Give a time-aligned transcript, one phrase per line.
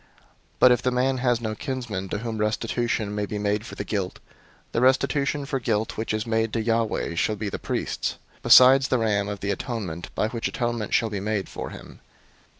[0.53, 3.75] 005:008 But if the man has no kinsman to whom restitution may be made for
[3.75, 4.19] the guilt,
[4.71, 8.97] the restitution for guilt which is made to Yahweh shall be the priest's; besides the
[8.97, 11.99] ram of the atonement, by which atonement shall be made for him.